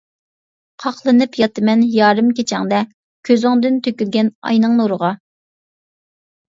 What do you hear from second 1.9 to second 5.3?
يارىم كېچەڭدە، كۆزۈڭدىن تۆكۈلگەن ئاينىڭ نۇرىغا.